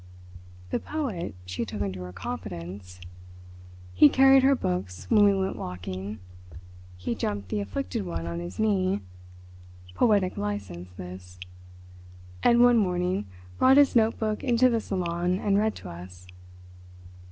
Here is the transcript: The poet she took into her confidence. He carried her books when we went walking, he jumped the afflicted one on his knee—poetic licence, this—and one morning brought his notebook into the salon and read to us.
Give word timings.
The 0.71 0.79
poet 0.79 1.35
she 1.45 1.63
took 1.63 1.79
into 1.83 2.01
her 2.01 2.11
confidence. 2.11 3.01
He 3.93 4.09
carried 4.09 4.41
her 4.41 4.55
books 4.55 5.05
when 5.11 5.23
we 5.23 5.31
went 5.35 5.57
walking, 5.57 6.17
he 6.97 7.13
jumped 7.13 7.49
the 7.49 7.59
afflicted 7.59 8.03
one 8.03 8.25
on 8.25 8.39
his 8.39 8.57
knee—poetic 8.57 10.37
licence, 10.37 10.89
this—and 10.97 12.63
one 12.63 12.77
morning 12.79 13.27
brought 13.59 13.77
his 13.77 13.95
notebook 13.95 14.43
into 14.43 14.69
the 14.69 14.81
salon 14.81 15.37
and 15.37 15.59
read 15.59 15.75
to 15.75 15.89
us. 15.91 16.25